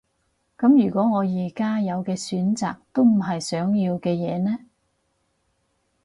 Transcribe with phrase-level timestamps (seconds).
[0.57, 4.57] 噉如果我而家有嘅選擇都唔係想要嘅嘢呢？